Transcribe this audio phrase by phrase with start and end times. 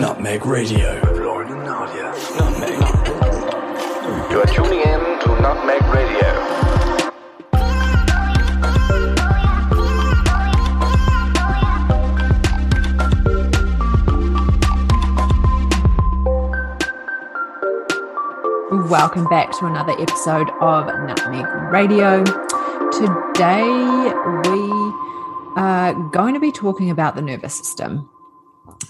[0.00, 0.98] Nutmeg Radio.
[1.02, 2.14] With Lauren and Nadia.
[2.38, 2.80] Nutmeg.
[4.30, 6.30] You are tuning in to Nutmeg Radio.
[18.88, 22.24] Welcome back to another episode of Nutmeg Radio.
[22.90, 23.68] Today
[24.48, 24.60] we
[25.56, 28.08] are going to be talking about the nervous system.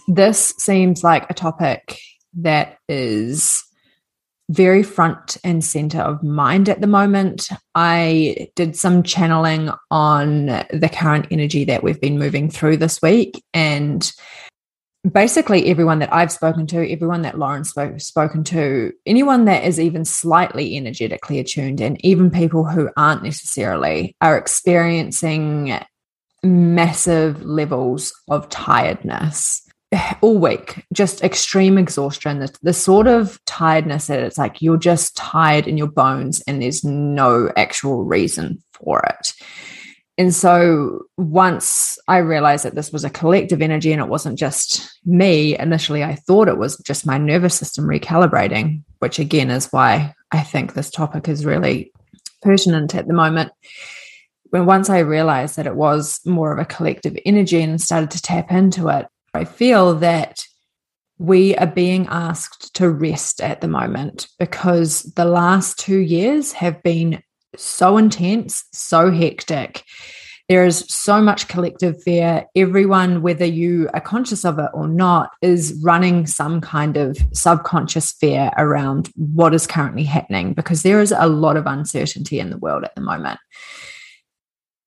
[0.09, 1.99] This seems like a topic
[2.39, 3.65] that is
[4.51, 7.49] very front and center of mind at the moment.
[7.75, 13.43] I did some channeling on the current energy that we've been moving through this week
[13.55, 14.11] and
[15.11, 19.79] basically everyone that I've spoken to, everyone that Lauren's spoke, spoken to, anyone that is
[19.79, 25.79] even slightly energetically attuned, and even people who aren't necessarily are experiencing
[26.43, 29.63] massive levels of tiredness
[30.21, 35.17] all week, just extreme exhaustion, the, the sort of tiredness that it's like you're just
[35.17, 39.33] tired in your bones and there's no actual reason for it.
[40.19, 44.99] And so once I realized that this was a collective energy and it wasn't just
[45.07, 50.15] me, initially I thought it was just my nervous system recalibrating, which again is why
[50.31, 51.91] I think this topic is really
[52.43, 53.53] pertinent at the moment.
[54.51, 58.21] When once I realized that it was more of a collective energy and started to
[58.21, 60.45] tap into it, I feel that
[61.19, 66.83] we are being asked to rest at the moment because the last two years have
[66.83, 67.23] been
[67.57, 69.85] so intense, so hectic.
[70.49, 72.45] There is so much collective fear.
[72.57, 78.11] Everyone, whether you are conscious of it or not, is running some kind of subconscious
[78.13, 82.59] fear around what is currently happening because there is a lot of uncertainty in the
[82.59, 83.39] world at the moment.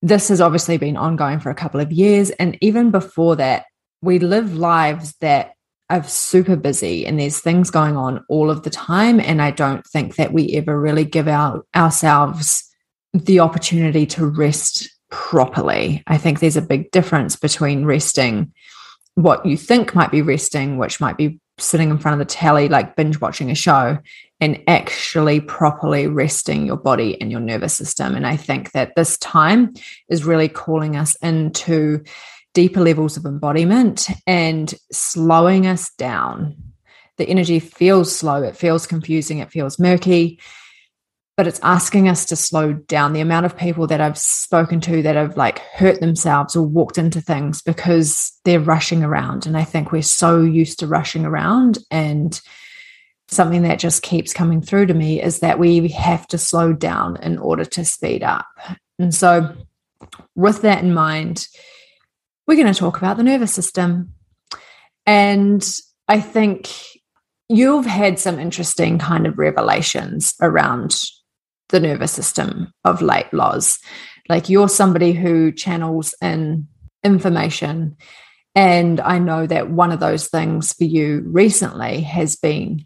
[0.01, 2.29] This has obviously been ongoing for a couple of years.
[2.31, 3.63] And even before that,
[4.03, 5.53] we live lives that
[5.89, 9.19] are super busy and there's things going on all of the time.
[9.19, 12.69] And I don't think that we ever really give our, ourselves
[13.13, 16.03] the opportunity to rest properly.
[16.07, 18.51] I think there's a big difference between resting
[19.15, 22.67] what you think might be resting, which might be sitting in front of the telly,
[22.67, 23.99] like binge watching a show,
[24.39, 28.15] and actually properly resting your body and your nervous system.
[28.15, 29.75] And I think that this time
[30.09, 32.03] is really calling us into
[32.53, 36.55] deeper levels of embodiment and slowing us down.
[37.17, 40.39] The energy feels slow, it feels confusing, it feels murky,
[41.35, 43.13] but it's asking us to slow down.
[43.13, 46.97] The amount of people that I've spoken to that have like hurt themselves or walked
[46.97, 49.45] into things because they're rushing around.
[49.45, 51.79] And I think we're so used to rushing around.
[51.89, 52.39] And
[53.29, 57.17] something that just keeps coming through to me is that we have to slow down
[57.23, 58.45] in order to speed up.
[58.99, 59.55] And so,
[60.35, 61.47] with that in mind,
[62.47, 64.13] we're going to talk about the nervous system.
[65.05, 65.65] And
[66.07, 66.69] I think
[67.49, 71.01] you've had some interesting kind of revelations around
[71.69, 73.79] the nervous system of late Loz.
[74.29, 76.67] Like you're somebody who channels in
[77.03, 77.97] information.
[78.55, 82.85] And I know that one of those things for you recently has been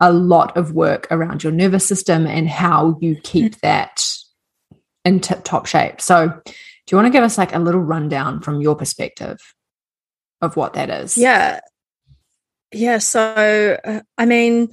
[0.00, 3.60] a lot of work around your nervous system and how you keep mm.
[3.60, 4.06] that
[5.04, 6.00] in tip top shape.
[6.00, 6.40] So
[6.90, 9.38] do you want to give us like a little rundown from your perspective
[10.40, 11.16] of what that is?
[11.16, 11.60] Yeah.
[12.72, 12.98] Yeah.
[12.98, 14.72] So, uh, I mean,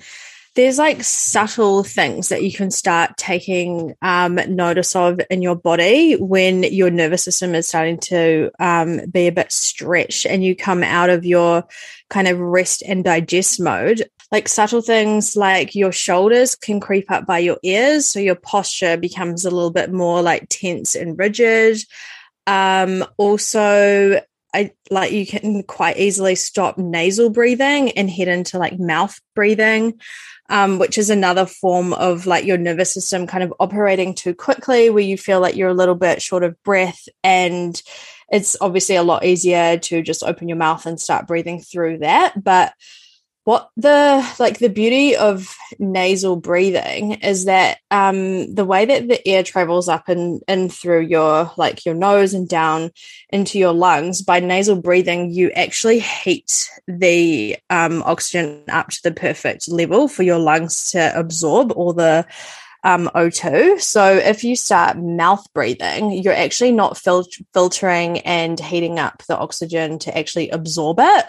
[0.56, 6.16] there's like subtle things that you can start taking um, notice of in your body
[6.16, 10.82] when your nervous system is starting to um, be a bit stretched and you come
[10.82, 11.66] out of your
[12.10, 14.10] kind of rest and digest mode.
[14.32, 18.06] Like subtle things like your shoulders can creep up by your ears.
[18.06, 21.78] So your posture becomes a little bit more like tense and rigid.
[22.46, 24.22] Um, also,
[24.54, 30.00] I like you can quite easily stop nasal breathing and head into like mouth breathing.
[30.50, 34.90] Um, which is another form of like your nervous system kind of operating too quickly,
[34.90, 37.10] where you feel like you're a little bit short of breath.
[37.22, 37.82] And
[38.32, 42.42] it's obviously a lot easier to just open your mouth and start breathing through that.
[42.42, 42.72] But
[43.48, 49.26] what the like the beauty of nasal breathing is that um the way that the
[49.26, 52.92] air travels up and in through your like your nose and down
[53.30, 59.14] into your lungs by nasal breathing you actually heat the um, oxygen up to the
[59.14, 62.28] perfect level for your lungs to absorb all the
[62.88, 63.82] um, O2.
[63.82, 69.38] So if you start mouth breathing, you're actually not fil- filtering and heating up the
[69.38, 71.26] oxygen to actually absorb it.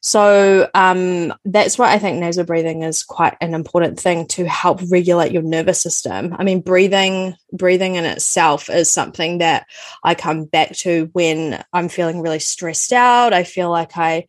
[0.00, 4.80] So um, that's why I think nasal breathing is quite an important thing to help
[4.90, 6.34] regulate your nervous system.
[6.38, 9.66] I mean, breathing, breathing in itself is something that
[10.02, 13.34] I come back to when I'm feeling really stressed out.
[13.34, 14.26] I feel like I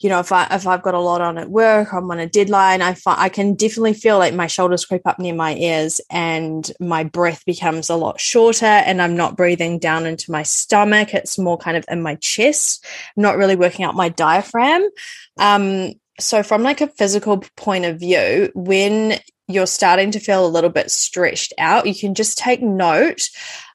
[0.00, 2.28] you know, if I if I've got a lot on at work, I'm on a
[2.28, 6.70] deadline, I I can definitely feel like my shoulders creep up near my ears and
[6.78, 11.14] my breath becomes a lot shorter and I'm not breathing down into my stomach.
[11.14, 12.86] It's more kind of in my chest.
[13.16, 14.88] I'm not really working out my diaphragm.
[15.36, 19.18] Um, so from like a physical point of view, when
[19.48, 23.30] you're starting to feel a little bit stretched out, you can just take note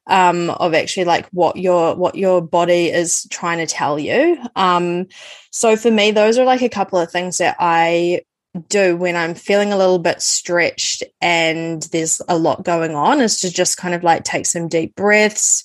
[0.07, 4.37] um, of actually like what your what your body is trying to tell you.
[4.55, 5.07] Um,
[5.51, 8.21] so for me, those are like a couple of things that I
[8.69, 13.41] do when I'm feeling a little bit stretched and there's a lot going on is
[13.41, 15.63] to just kind of like take some deep breaths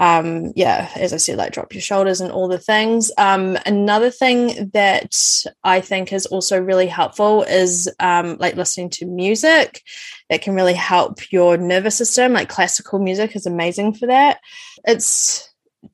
[0.00, 3.12] um, yeah, as I said, like drop your shoulders and all the things.
[3.18, 9.06] Um, another thing that I think is also really helpful is um, like listening to
[9.06, 9.82] music
[10.30, 12.32] that can really help your nervous system.
[12.32, 14.40] Like classical music is amazing for that.
[14.86, 15.46] It's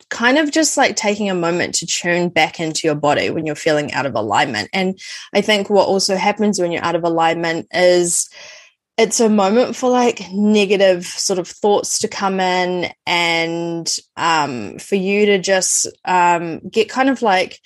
[0.09, 3.57] kind of just like taking a moment to tune back into your body when you're
[3.57, 4.69] feeling out of alignment.
[4.73, 5.01] And
[5.35, 8.29] I think what also happens when you're out of alignment is
[8.97, 14.95] it's a moment for like negative sort of thoughts to come in and um, for
[14.95, 17.61] you to just um, get kind of like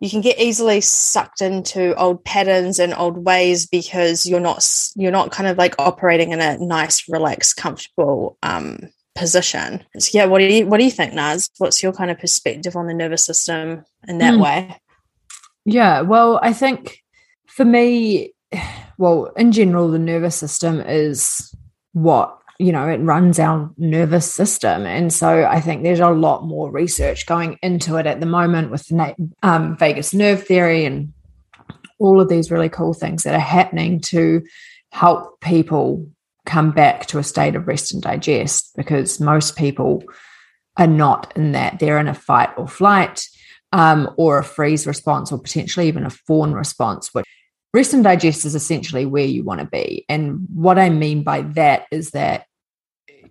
[0.00, 5.12] you can get easily sucked into old patterns and old ways because you're not you're
[5.12, 8.80] not kind of like operating in a nice relaxed comfortable um,
[9.14, 9.82] position.
[9.98, 11.48] So yeah what do you what do you think naz?
[11.56, 14.42] What's your kind of perspective on the nervous system in that mm.
[14.42, 14.80] way?
[15.64, 17.02] Yeah well i think
[17.46, 18.34] for me
[18.98, 21.54] well, in general, the nervous system is
[21.92, 24.86] what you know it runs our nervous system.
[24.86, 28.70] And so i think there's a lot more research going into it at the moment
[28.70, 28.90] with
[29.42, 31.12] um, vagus nerve theory and
[31.98, 34.42] all of these really cool things that are happening to
[34.90, 36.06] help people
[36.44, 40.02] come back to a state of rest and digest because most people
[40.76, 41.78] are not in that.
[41.78, 43.26] They're in a fight or flight
[43.72, 47.26] um, or a freeze response or potentially even a fawn response which
[47.76, 50.06] Rest and digest is essentially where you want to be.
[50.08, 52.46] And what I mean by that is that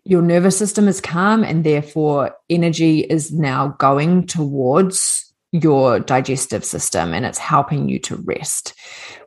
[0.04, 7.12] your nervous system is calm and therefore energy is now going towards your digestive system
[7.12, 8.76] and it's helping you to rest.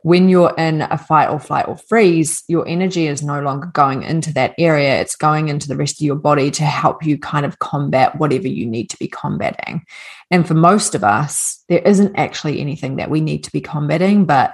[0.03, 4.03] When you're in a fight or flight or freeze, your energy is no longer going
[4.03, 5.01] into that area.
[5.01, 8.47] It's going into the rest of your body to help you kind of combat whatever
[8.47, 9.85] you need to be combating.
[10.31, 14.23] And for most of us, there isn't actually anything that we need to be combating,
[14.23, 14.53] but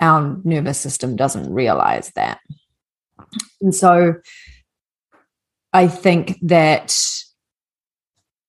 [0.00, 2.40] our nervous system doesn't realize that.
[3.60, 4.14] And so
[5.72, 6.96] I think that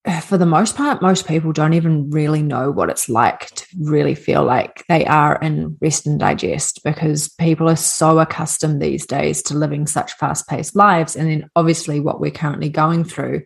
[0.04, 3.66] uh, for the most part, most people don't even really know what it's like to
[3.80, 9.06] really feel like they are in rest and digest because people are so accustomed these
[9.06, 11.14] days to living such fast paced lives.
[11.14, 13.42] And then, obviously, what we're currently going through,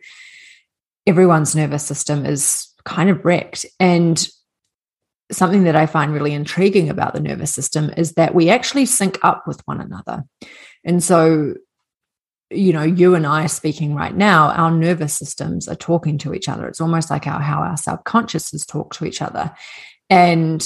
[1.07, 3.67] everyone's nervous system is kind of wrecked.
[3.79, 4.27] And
[5.31, 9.19] something that I find really intriguing about the nervous system is that we actually sync
[9.23, 10.25] up with one another.
[10.85, 11.55] And so,
[12.51, 16.49] you know, you and I speaking right now, our nervous systems are talking to each
[16.49, 16.69] other.
[16.69, 19.53] It's almost like our, how our subconsciouses talk to each other.
[20.09, 20.65] And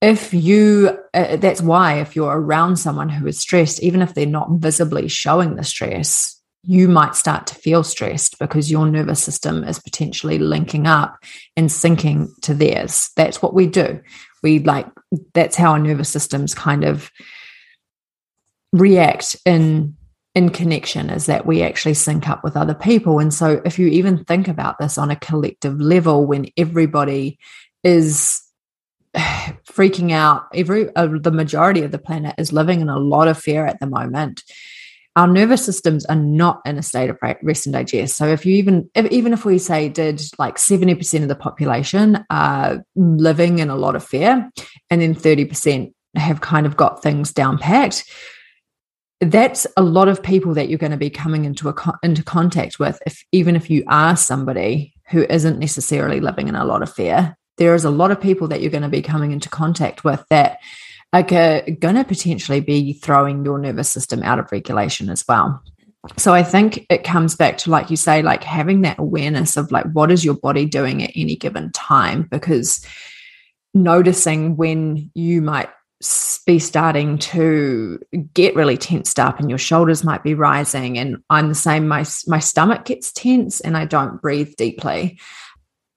[0.00, 4.26] if you, uh, that's why if you're around someone who is stressed, even if they're
[4.26, 9.64] not visibly showing the stress, you might start to feel stressed because your nervous system
[9.64, 11.18] is potentially linking up
[11.56, 13.10] and syncing to theirs.
[13.16, 14.00] That's what we do.
[14.42, 14.86] We like,
[15.34, 17.10] that's how our nervous systems kind of
[18.72, 19.96] react in
[20.34, 23.86] in connection is that we actually sync up with other people and so if you
[23.86, 27.38] even think about this on a collective level when everybody
[27.84, 28.42] is
[29.16, 33.38] freaking out every uh, the majority of the planet is living in a lot of
[33.38, 34.42] fear at the moment
[35.16, 38.16] our nervous systems are not in a state of rest and digest.
[38.16, 42.24] So if you even if, even if we say did like 70% of the population
[42.30, 44.50] are living in a lot of fear
[44.90, 48.04] and then 30% have kind of got things down packed,
[49.20, 52.78] that's a lot of people that you're going to be coming into a into contact
[52.78, 56.92] with if even if you are somebody who isn't necessarily living in a lot of
[56.92, 60.04] fear there is a lot of people that you're going to be coming into contact
[60.04, 60.58] with that
[61.22, 65.62] are going to potentially be throwing your nervous system out of regulation as well.
[66.18, 69.72] So I think it comes back to, like you say, like having that awareness of
[69.72, 72.84] like what is your body doing at any given time, because
[73.72, 75.70] noticing when you might
[76.46, 77.98] be starting to
[78.34, 82.04] get really tensed up and your shoulders might be rising and i'm the same my
[82.26, 85.18] my stomach gets tense and i don't breathe deeply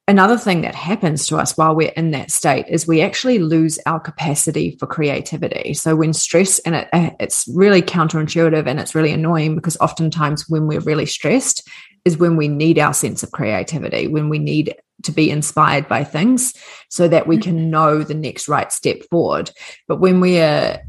[0.08, 3.78] another thing that happens to us while we're in that state is we actually lose
[3.86, 5.74] our capacity for creativity.
[5.74, 6.88] So when stress, and it,
[7.20, 11.68] it's really counterintuitive and it's really annoying because oftentimes when we're really stressed
[12.06, 16.04] is when we need our sense of creativity, when we need to be inspired by
[16.04, 16.54] things
[16.90, 17.70] so that we can mm-hmm.
[17.70, 19.52] know the next right step forward.
[19.88, 20.80] But when we are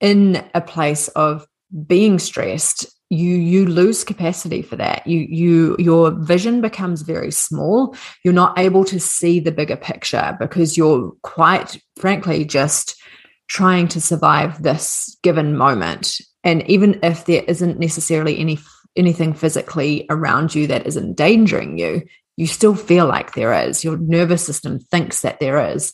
[0.00, 1.46] in a place of
[1.86, 5.06] being stressed, you you lose capacity for that.
[5.06, 7.94] You you your vision becomes very small.
[8.24, 12.96] You're not able to see the bigger picture because you're quite frankly just
[13.48, 16.22] trying to survive this given moment.
[16.42, 18.58] And even if there isn't necessarily any
[18.96, 22.02] anything physically around you that is endangering you
[22.38, 23.84] you still feel like there is.
[23.84, 25.92] Your nervous system thinks that there is.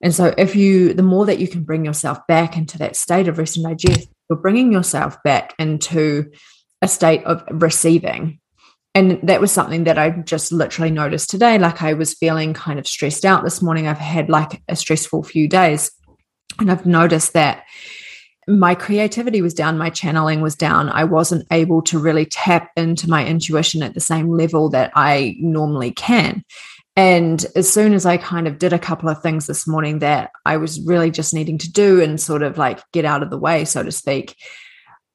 [0.00, 3.26] And so if you the more that you can bring yourself back into that state
[3.26, 6.30] of rest and digest you're bringing yourself back into
[6.82, 8.40] a state of receiving.
[8.94, 11.58] And that was something that I just literally noticed today.
[11.58, 13.88] Like I was feeling kind of stressed out this morning.
[13.88, 15.90] I've had like a stressful few days.
[16.60, 17.64] And I've noticed that
[18.46, 20.90] my creativity was down, my channeling was down.
[20.90, 25.36] I wasn't able to really tap into my intuition at the same level that I
[25.40, 26.44] normally can.
[26.96, 30.30] And as soon as I kind of did a couple of things this morning that
[30.44, 33.38] I was really just needing to do and sort of like get out of the
[33.38, 34.36] way, so to speak,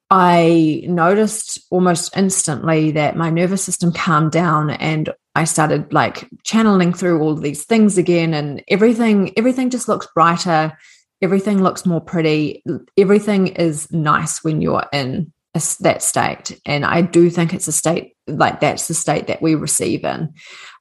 [0.10, 6.94] I noticed almost instantly that my nervous system calmed down and I started like channeling
[6.94, 8.34] through all these things again.
[8.34, 10.78] And everything everything just looks brighter.
[11.22, 12.64] Everything looks more pretty.
[12.98, 16.60] Everything is nice when you're in a, that state.
[16.66, 20.34] And I do think it's a state like that's the state that we receive in.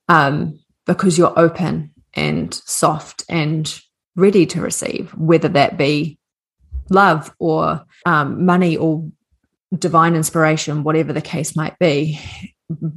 [0.09, 3.81] Um, because you're open and soft and
[4.17, 6.19] ready to receive whether that be
[6.91, 9.09] love or um, money or
[9.79, 12.19] divine inspiration, whatever the case might be,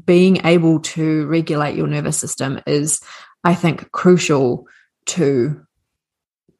[0.05, 3.01] being able to regulate your nervous system is,
[3.43, 4.67] I think, crucial
[5.07, 5.62] to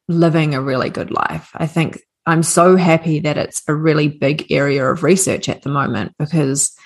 [0.08, 1.50] living a really good life.
[1.54, 5.70] I think I'm so happy that it's a really big area of research at the
[5.70, 6.76] moment because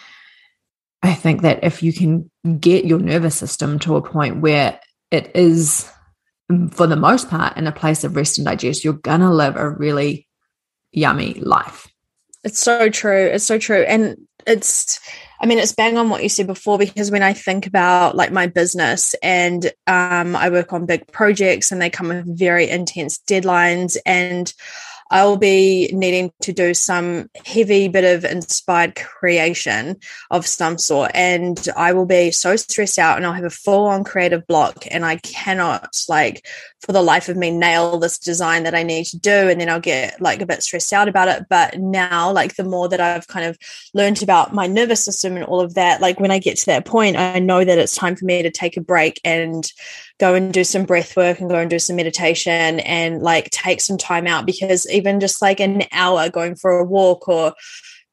[1.07, 5.31] I think that if you can get your nervous system to a point where it
[5.35, 5.91] is,
[6.73, 9.57] for the most part, in a place of rest and digest, you're going to live
[9.57, 10.27] a really
[10.93, 11.89] yummy life.
[12.45, 13.27] It's so true.
[13.27, 13.83] It's so true.
[13.83, 15.01] And it's,
[15.41, 18.33] I mean, it's bang on what you said before because when I think about like
[18.33, 23.19] my business and um, I work on big projects and they come with very intense
[23.19, 24.53] deadlines and
[25.11, 29.97] I'll be needing to do some heavy bit of inspired creation
[30.31, 31.13] of some sort.
[31.15, 34.85] And I will be so stressed out and I'll have a full on creative block
[34.91, 36.47] and I cannot, like,
[36.81, 39.31] for the life of me, nail this design that I need to do.
[39.31, 41.47] And then I'll get like a bit stressed out about it.
[41.49, 43.57] But now, like, the more that I've kind of
[43.95, 46.85] learned about my nervous system and all of that, like, when I get to that
[46.85, 49.71] point, I know that it's time for me to take a break and
[50.19, 53.81] go and do some breath work and go and do some meditation and like take
[53.81, 57.55] some time out because even just like an hour going for a walk or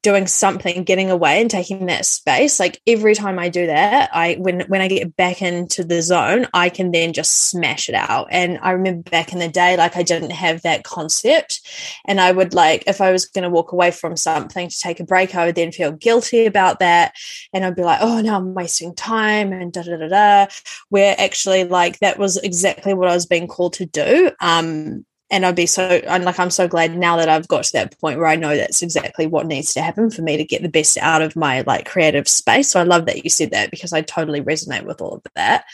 [0.03, 4.35] doing something getting away and taking that space like every time i do that i
[4.35, 8.27] when when i get back into the zone i can then just smash it out.
[8.31, 11.61] And i remember back in the day like i didn't have that concept.
[12.05, 14.99] And i would like if i was going to walk away from something to take
[14.99, 17.13] a break i would then feel guilty about that.
[17.53, 20.47] And i'd be like oh now i'm wasting time and da da da da.
[20.89, 24.31] Where actually like that was exactly what i was being called to do.
[24.39, 27.73] Um and I'd be so I'm like I'm so glad now that I've got to
[27.73, 30.61] that point where I know that's exactly what needs to happen for me to get
[30.61, 32.69] the best out of my like creative space.
[32.69, 35.65] So I love that you said that because I totally resonate with all of that.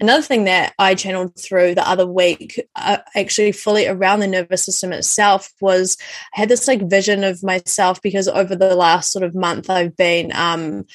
[0.00, 4.64] Another thing that I channeled through the other week, uh, actually fully around the nervous
[4.64, 5.98] system itself, was
[6.34, 9.94] I had this like vision of myself because over the last sort of month I've
[9.94, 10.86] been um,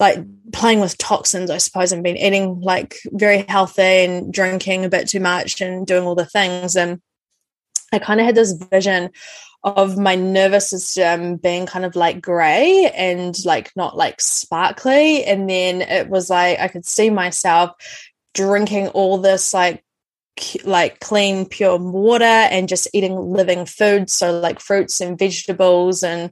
[0.00, 0.18] like
[0.54, 1.92] playing with toxins, I suppose.
[1.92, 6.14] I've been eating like very healthy and drinking a bit too much and doing all
[6.14, 6.74] the things.
[6.74, 7.02] And
[7.92, 9.10] I kind of had this vision
[9.62, 15.24] of my nervous system being kind of like gray and like not like sparkly.
[15.24, 17.72] And then it was like I could see myself
[18.34, 19.84] drinking all this like
[20.64, 26.30] like clean pure water and just eating living food so like fruits and vegetables and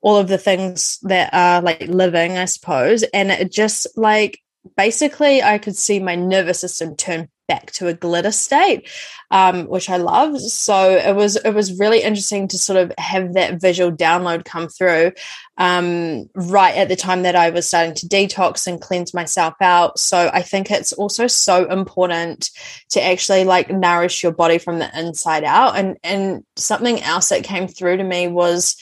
[0.00, 4.38] all of the things that are like living i suppose and it just like
[4.76, 8.88] basically i could see my nervous system turn back to a glitter state,
[9.30, 10.38] um, which I love.
[10.40, 14.68] So it was it was really interesting to sort of have that visual download come
[14.68, 15.12] through
[15.56, 19.98] um, right at the time that I was starting to detox and cleanse myself out.
[19.98, 22.50] So I think it's also so important
[22.90, 25.76] to actually like nourish your body from the inside out.
[25.76, 28.76] And and something else that came through to me was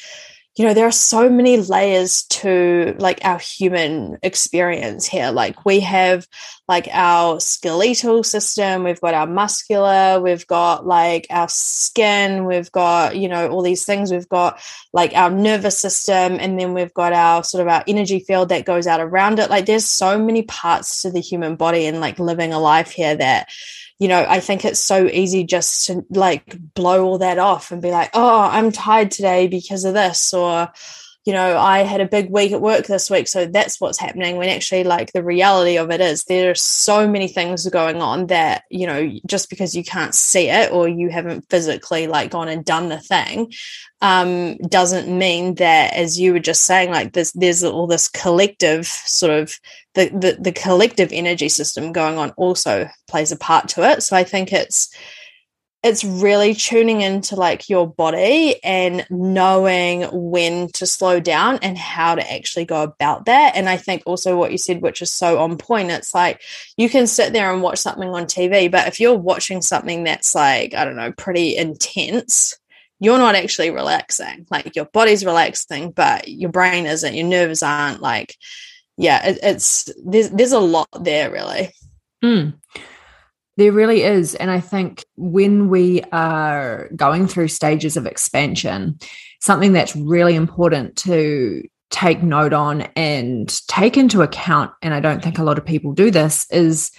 [0.56, 5.30] you know there are so many layers to like our human experience here.
[5.30, 6.26] Like we have
[6.66, 13.16] like our skeletal system we've got our muscular we've got like our skin we've got
[13.16, 14.10] you know all these things.
[14.10, 14.58] We've got
[14.94, 18.64] like our nervous system and then we've got our sort of our energy field that
[18.64, 19.50] goes out around it.
[19.50, 23.14] Like there's so many parts to the human body and like living a life here
[23.14, 23.50] that
[23.98, 27.80] you know, I think it's so easy just to like blow all that off and
[27.80, 30.70] be like, oh, I'm tired today because of this, or,
[31.26, 34.36] you know, I had a big week at work this week, so that's what's happening.
[34.36, 38.28] When actually, like, the reality of it is there are so many things going on
[38.28, 42.48] that, you know, just because you can't see it or you haven't physically like gone
[42.48, 43.52] and done the thing,
[44.00, 48.86] um, doesn't mean that, as you were just saying, like, there's, there's all this collective
[48.86, 49.58] sort of
[49.94, 54.02] the, the the collective energy system going on also plays a part to it.
[54.02, 54.94] So I think it's
[55.86, 62.16] it's really tuning into like your body and knowing when to slow down and how
[62.16, 63.54] to actually go about that.
[63.54, 66.42] And I think also what you said, which is so on point, it's like
[66.76, 70.34] you can sit there and watch something on TV, but if you're watching something that's
[70.34, 72.58] like, I don't know, pretty intense,
[72.98, 74.46] you're not actually relaxing.
[74.50, 78.36] Like your body's relaxing, but your brain isn't, your nerves aren't like
[78.96, 81.70] yeah, it, it's there's there's a lot there really.
[82.24, 82.54] Mm.
[83.56, 84.34] There really is.
[84.34, 88.98] And I think when we are going through stages of expansion,
[89.40, 95.22] something that's really important to take note on and take into account, and I don't
[95.22, 96.90] think a lot of people do this, is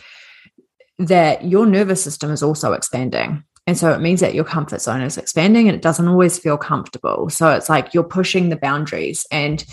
[0.97, 3.43] that your nervous system is also expanding.
[3.67, 6.57] And so it means that your comfort zone is expanding and it doesn't always feel
[6.57, 7.29] comfortable.
[7.29, 9.63] So it's like you're pushing the boundaries and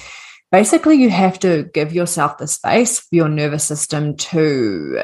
[0.50, 4.98] basically you have to give yourself the space for your nervous system to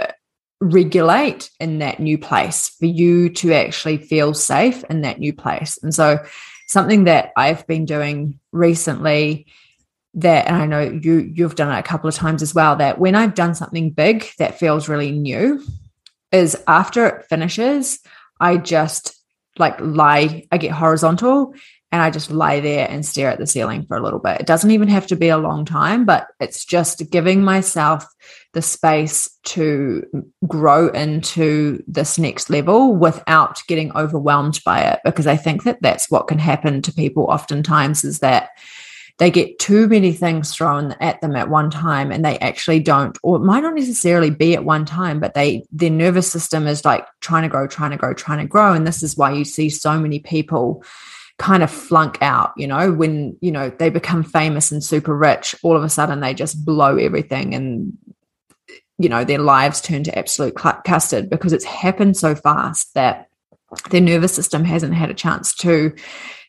[0.61, 5.79] regulate in that new place for you to actually feel safe in that new place
[5.83, 6.19] and so
[6.69, 9.47] something that i've been doing recently
[10.13, 12.99] that and i know you you've done it a couple of times as well that
[12.99, 15.65] when i've done something big that feels really new
[16.31, 17.99] is after it finishes
[18.39, 19.19] i just
[19.59, 21.55] like lie i get horizontal
[21.93, 24.41] and I just lie there and stare at the ceiling for a little bit.
[24.41, 28.07] It doesn't even have to be a long time, but it's just giving myself
[28.53, 30.05] the space to
[30.47, 35.01] grow into this next level without getting overwhelmed by it.
[35.05, 38.51] Because I think that that's what can happen to people oftentimes is that
[39.21, 43.19] they get too many things thrown at them at one time and they actually don't
[43.23, 46.87] or it might not necessarily be at one time but they their nervous system is
[46.87, 49.45] like trying to grow trying to grow trying to grow and this is why you
[49.45, 50.83] see so many people
[51.39, 55.55] kind of flunk out you know when you know they become famous and super rich
[55.63, 57.93] all of a sudden they just blow everything and
[59.01, 63.29] you know their lives turn to absolute custard because it's happened so fast that
[63.91, 65.95] their nervous system hasn't had a chance to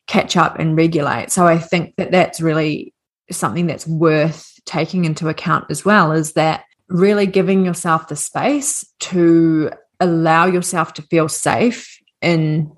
[0.07, 1.31] catch up and regulate.
[1.31, 2.93] So i think that that's really
[3.31, 8.85] something that's worth taking into account as well is that really giving yourself the space
[8.99, 12.69] to allow yourself to feel safe in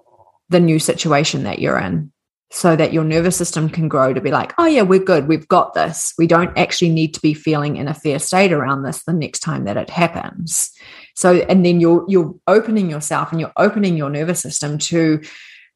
[0.49, 2.12] the new situation that you're in
[2.53, 5.27] so that your nervous system can grow to be like, oh, yeah, we're good.
[5.27, 6.13] We've got this.
[6.19, 9.39] We don't actually need to be feeling in a fear state around this the next
[9.39, 10.71] time that it happens.
[11.15, 15.21] So, and then you're, you're opening yourself and you're opening your nervous system to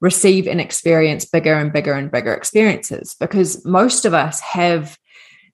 [0.02, 5.00] receive and experience bigger and bigger and bigger experiences because most of us have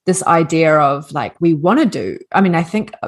[0.05, 3.07] this idea of like we want to do i mean i think uh,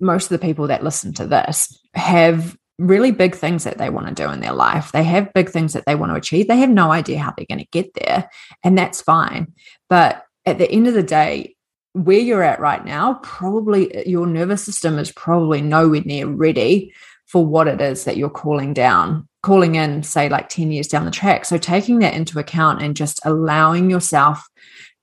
[0.00, 4.06] most of the people that listen to this have really big things that they want
[4.08, 4.92] to do in their life.
[4.92, 6.48] They have big things that they want to achieve.
[6.48, 8.30] They have no idea how they're going to get there,
[8.62, 9.52] and that's fine.
[9.88, 11.56] But at the end of the day,
[11.92, 16.92] where you're at right now, probably uh, your nervous system is probably nowhere near ready
[17.26, 21.04] for what it is that you're calling down, calling in, say, like 10 years down
[21.04, 21.44] the track.
[21.44, 24.46] So, taking that into account and just allowing yourself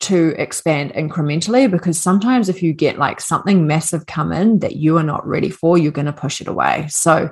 [0.02, 4.98] to expand incrementally because sometimes if you get like something massive come in that you
[4.98, 6.88] are not ready for, you're going to push it away.
[6.90, 7.30] So,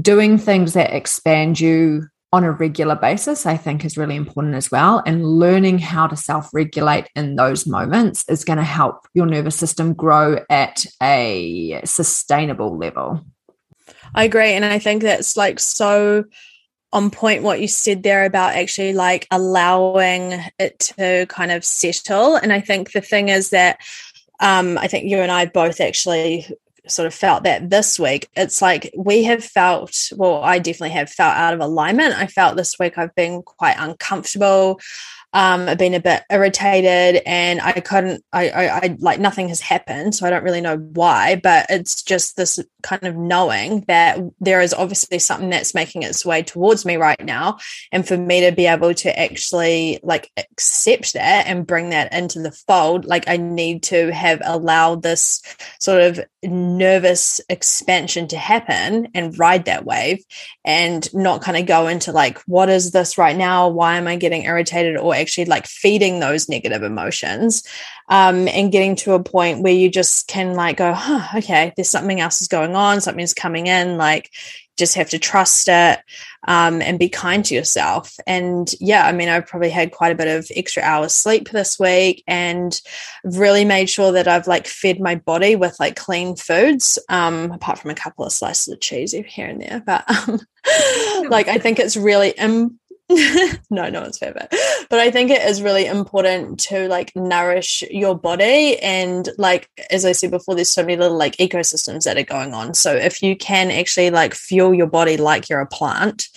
[0.00, 4.70] doing things that expand you on a regular basis, I think is really important as
[4.70, 5.02] well.
[5.06, 9.56] And learning how to self regulate in those moments is going to help your nervous
[9.56, 13.24] system grow at a sustainable level.
[14.14, 14.52] I agree.
[14.52, 16.24] And I think that's like so
[16.92, 22.36] on point what you said there about actually like allowing it to kind of settle.
[22.36, 23.78] And I think the thing is that
[24.40, 26.46] um, I think you and I both actually
[26.86, 28.28] sort of felt that this week.
[28.36, 32.14] It's like we have felt, well, I definitely have felt out of alignment.
[32.14, 34.80] I felt this week I've been quite uncomfortable
[35.34, 39.60] um, I've been a bit irritated and I couldn't, I, I, I, like nothing has
[39.60, 40.14] happened.
[40.14, 44.62] So I don't really know why, but it's just this kind of knowing that there
[44.62, 47.58] is obviously something that's making its way towards me right now.
[47.92, 52.40] And for me to be able to actually like accept that and bring that into
[52.40, 55.42] the fold, like I need to have allowed this
[55.78, 60.24] sort of nervous expansion to happen and ride that wave
[60.64, 63.68] and not kind of go into like, what is this right now?
[63.68, 67.64] Why am I getting irritated or actually like feeding those negative emotions
[68.08, 71.90] um, and getting to a point where you just can like go, huh, okay, there's
[71.90, 74.30] something else is going on, something's coming in, like
[74.76, 75.98] just have to trust it
[76.46, 78.16] um, and be kind to yourself.
[78.26, 81.78] And yeah, I mean, I've probably had quite a bit of extra hours sleep this
[81.78, 82.80] week and
[83.24, 87.78] really made sure that I've like fed my body with like clean foods, um, apart
[87.78, 89.82] from a couple of slices of cheese here and there.
[89.84, 90.40] But um,
[91.28, 92.78] like, I think it's really Im-
[93.70, 94.54] no, no one's favorite.
[94.90, 98.78] But I think it is really important to like nourish your body.
[98.80, 102.52] And like, as I said before, there's so many little like ecosystems that are going
[102.52, 102.74] on.
[102.74, 106.28] So if you can actually like fuel your body like you're a plant,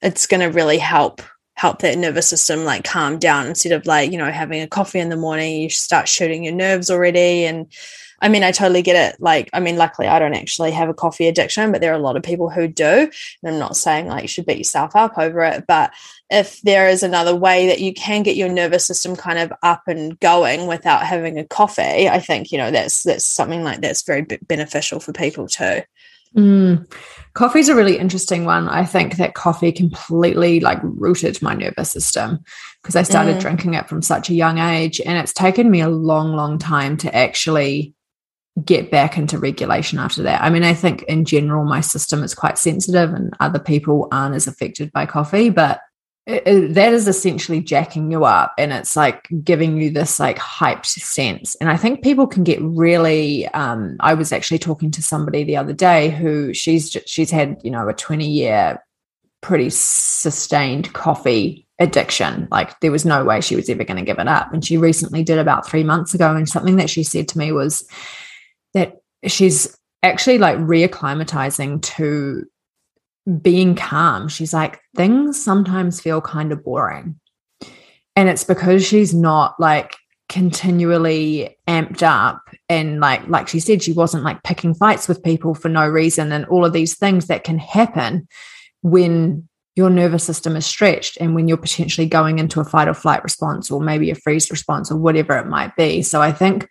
[0.00, 1.20] it's going to really help
[1.58, 5.00] help that nervous system like calm down instead of like, you know, having a coffee
[5.00, 7.66] in the morning, you start shooting your nerves already and
[8.20, 9.20] I mean, I totally get it.
[9.20, 12.02] Like, I mean, luckily I don't actually have a coffee addiction, but there are a
[12.02, 12.84] lot of people who do.
[12.84, 13.10] And
[13.44, 15.92] I'm not saying like you should beat yourself up over it, but
[16.30, 19.82] if there is another way that you can get your nervous system kind of up
[19.88, 24.02] and going without having a coffee, I think, you know, that's that's something like that's
[24.02, 25.82] very beneficial for people too.
[26.36, 26.92] Mm.
[27.34, 28.68] Coffee's a really interesting one.
[28.68, 32.40] I think that coffee completely like rooted my nervous system
[32.82, 33.40] because I started mm.
[33.40, 35.00] drinking it from such a young age.
[35.00, 37.94] And it's taken me a long, long time to actually
[38.64, 40.42] get back into regulation after that.
[40.42, 44.34] I mean, I think in general, my system is quite sensitive and other people aren't
[44.34, 45.80] as affected by coffee, but
[46.28, 51.54] that is essentially jacking you up and it's like giving you this like hyped sense.
[51.54, 55.56] And I think people can get really, um, I was actually talking to somebody the
[55.56, 58.84] other day who she's, she's had, you know, a 20 year
[59.40, 62.46] pretty sustained coffee addiction.
[62.50, 64.52] Like there was no way she was ever going to give it up.
[64.52, 66.36] And she recently did about three months ago.
[66.36, 67.88] And something that she said to me was,
[68.74, 72.44] that she's actually like reacclimatizing to
[73.28, 74.28] being calm.
[74.28, 77.20] She's like, things sometimes feel kind of boring.
[78.16, 79.94] And it's because she's not like
[80.28, 85.54] continually amped up and like like she said she wasn't like picking fights with people
[85.54, 88.28] for no reason and all of these things that can happen
[88.82, 92.94] when your nervous system is stretched and when you're potentially going into a fight or
[92.94, 96.68] flight response or maybe a freeze response or whatever it might be so i think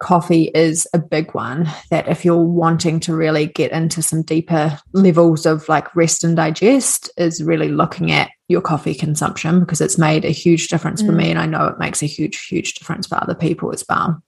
[0.00, 4.78] coffee is a big one that if you're wanting to really get into some deeper
[4.92, 9.98] levels of like rest and digest is really looking at your coffee consumption because it's
[9.98, 11.06] made a huge difference mm.
[11.06, 13.84] for me and I know it makes a huge huge difference for other people as
[13.88, 14.22] well.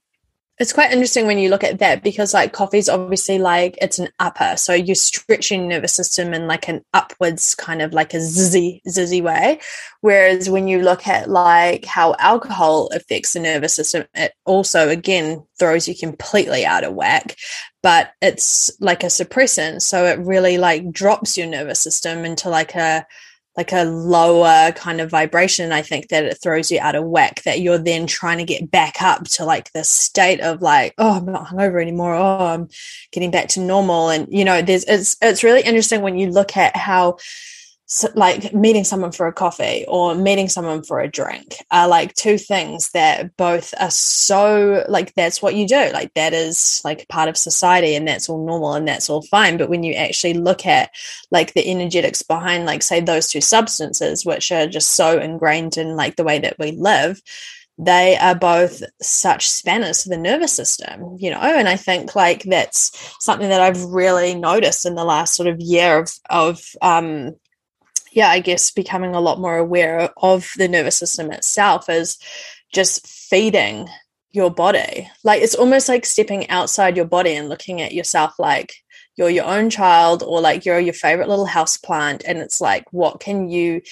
[0.59, 3.99] It's quite interesting when you look at that because like coffee is obviously like it's
[3.99, 4.55] an upper.
[4.57, 9.23] So you're stretching nervous system in like an upwards kind of like a zizzy zizzy
[9.23, 9.61] way.
[10.01, 15.45] Whereas when you look at like how alcohol affects the nervous system, it also again
[15.59, 17.37] throws you completely out of whack.
[17.83, 19.83] But it's like a suppressant.
[19.83, 23.07] So it really like drops your nervous system into like a
[23.57, 27.43] like a lower kind of vibration i think that it throws you out of whack
[27.43, 31.19] that you're then trying to get back up to like the state of like oh
[31.19, 32.15] i'm not hungover anymore.
[32.15, 32.69] Oh i'm
[33.13, 34.11] getting back to normal.
[34.11, 37.19] And you know there's it's it's really interesting when you look at how
[37.89, 42.15] so, like meeting someone for a coffee or meeting someone for a drink are like
[42.15, 47.07] two things that both are so like that's what you do like that is like
[47.09, 49.57] part of society and that's all normal and that's all fine.
[49.57, 50.91] But when you actually look at
[51.31, 55.95] like the energetics behind like say those two substances which are just so ingrained in
[55.95, 57.23] like the way that we live
[57.79, 62.43] they are both such spanners to the nervous system, you know, and I think like
[62.45, 67.37] that's something that I've really noticed in the last sort of year of of um,
[68.17, 72.17] yeah, I guess becoming a lot more aware of the nervous system itself is
[72.73, 73.91] just feeding
[74.33, 75.11] your body.
[75.23, 78.73] Like it's almost like stepping outside your body and looking at yourself like
[79.17, 82.91] you're your own child or like you're your favorite little house plant and it's like
[82.91, 83.83] what can you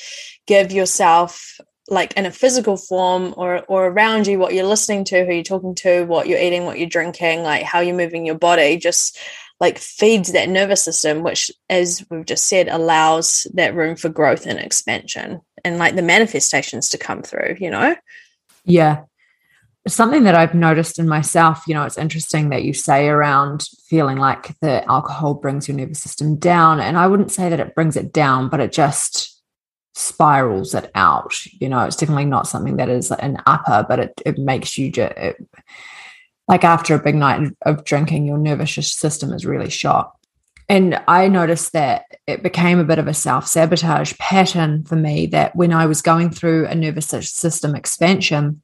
[0.47, 5.25] give yourself like in a physical form or or around you what you're listening to
[5.25, 8.39] who you're talking to what you're eating what you're drinking like how you're moving your
[8.39, 9.19] body just
[9.61, 14.47] like feeds that nervous system, which, as we've just said, allows that room for growth
[14.47, 17.97] and expansion and like the manifestations to come through, you know?
[18.65, 19.05] Yeah.
[19.87, 24.17] something that I've noticed in myself, you know, it's interesting that you say around feeling
[24.17, 26.81] like the alcohol brings your nervous system down.
[26.81, 29.43] And I wouldn't say that it brings it down, but it just
[29.95, 31.35] spirals it out.
[31.61, 34.91] You know, it's definitely not something that is an upper, but it, it makes you
[34.91, 35.15] just,
[36.49, 40.13] like after a big night of drinking, your nervous system is really shot.
[40.69, 45.27] And I noticed that it became a bit of a self sabotage pattern for me
[45.27, 48.63] that when I was going through a nervous system expansion,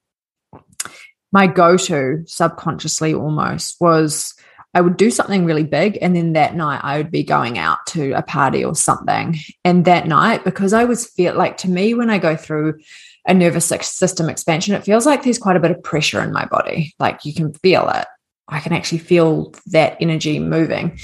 [1.32, 4.34] my go to subconsciously almost was
[4.72, 5.98] I would do something really big.
[6.00, 9.36] And then that night I would be going out to a party or something.
[9.64, 12.78] And that night, because I was feel like to me, when I go through
[13.26, 16.46] a nervous system expansion, it feels like there's quite a bit of pressure in my
[16.46, 16.94] body.
[16.98, 18.06] Like you can feel it.
[18.48, 20.98] I can actually feel that energy moving.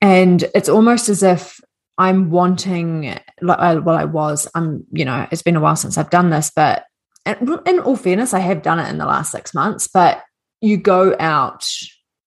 [0.00, 1.60] And it's almost as if
[1.96, 6.30] I'm wanting, well, I was, I'm, you know, it's been a while since I've done
[6.30, 6.84] this, but
[7.26, 10.22] in all fairness, I have done it in the last six months, but
[10.60, 11.68] you go out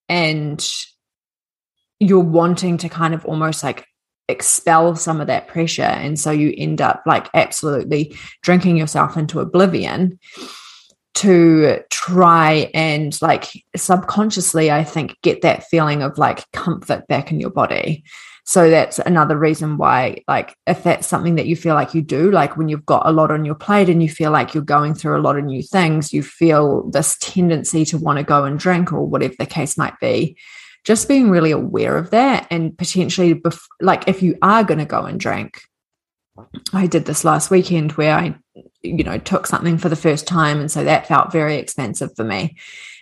[0.09, 0.67] and
[1.99, 3.85] you're wanting to kind of almost like
[4.31, 5.83] expel some of that pressure.
[5.83, 10.19] And so you end up like absolutely drinking yourself into oblivion
[11.13, 17.39] to try and like subconsciously, I think, get that feeling of like comfort back in
[17.39, 18.03] your body.
[18.43, 22.31] So that's another reason why, like, if that's something that you feel like you do,
[22.31, 24.95] like when you've got a lot on your plate and you feel like you're going
[24.95, 28.57] through a lot of new things, you feel this tendency to want to go and
[28.57, 30.35] drink or whatever the case might be.
[30.83, 34.85] Just being really aware of that and potentially, bef- like, if you are going to
[34.85, 35.61] go and drink,
[36.73, 38.35] I did this last weekend where I,
[38.81, 40.59] you know, took something for the first time.
[40.59, 42.57] And so that felt very expensive for me.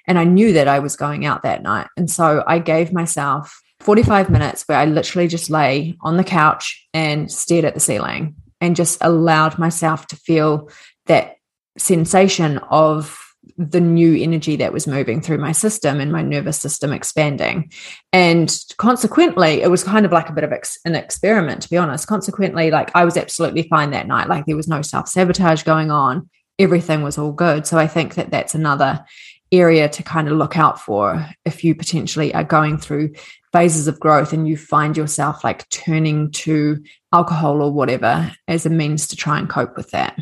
[0.07, 1.87] And I knew that I was going out that night.
[1.95, 6.87] And so I gave myself 45 minutes where I literally just lay on the couch
[6.93, 10.69] and stared at the ceiling and just allowed myself to feel
[11.05, 11.35] that
[11.77, 13.17] sensation of
[13.59, 17.69] the new energy that was moving through my system and my nervous system expanding.
[18.13, 21.75] And consequently, it was kind of like a bit of ex- an experiment, to be
[21.75, 22.07] honest.
[22.07, 24.29] Consequently, like I was absolutely fine that night.
[24.29, 27.67] Like there was no self sabotage going on, everything was all good.
[27.67, 29.03] So I think that that's another
[29.51, 33.13] area to kind of look out for if you potentially are going through
[33.51, 38.69] phases of growth and you find yourself like turning to alcohol or whatever as a
[38.69, 40.17] means to try and cope with that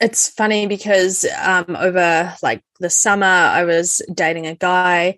[0.00, 5.16] it's funny because um, over like the summer i was dating a guy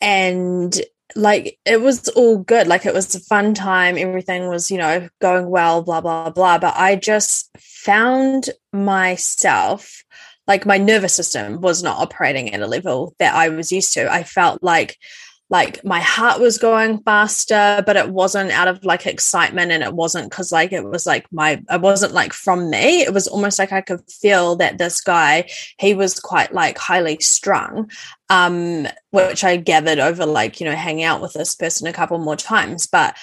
[0.00, 0.80] and
[1.14, 2.66] like it was all good.
[2.66, 3.96] Like it was a fun time.
[3.96, 6.58] Everything was you know going well blah blah blah.
[6.58, 10.02] But i just found myself
[10.46, 14.12] like my nervous system was not operating at a level that i was used to.
[14.12, 14.98] I felt like
[15.48, 19.94] like my heart was going faster but it wasn't out of like excitement and it
[19.94, 23.02] wasn't because like it was like my it wasn't like from me.
[23.02, 27.18] It was almost like i could feel that this guy he was quite like highly
[27.20, 27.90] strung
[28.28, 32.18] um which i gathered over like you know hanging out with this person a couple
[32.18, 32.86] more times.
[32.86, 33.16] But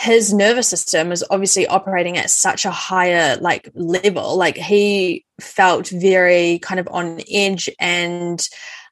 [0.00, 4.36] his nervous system is obviously operating at such a higher like level.
[4.36, 8.46] Like he felt very kind of on edge and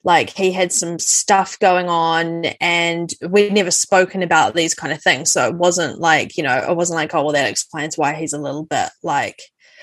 [0.04, 5.02] like he had some stuff going on and we'd never spoken about these kind of
[5.02, 5.30] things.
[5.30, 8.32] So it wasn't like you know it wasn't like oh well that explains why he's
[8.32, 9.42] a little bit like